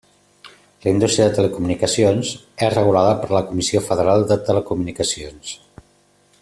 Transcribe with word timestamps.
La 0.85 0.91
indústria 0.93 1.27
de 1.27 1.35
telecomunicacions 1.39 2.31
és 2.69 2.73
regulada 2.77 3.13
per 3.25 3.31
la 3.37 3.45
Comissió 3.53 3.85
Federal 3.91 4.29
de 4.33 4.39
Telecomunicacions. 4.49 5.57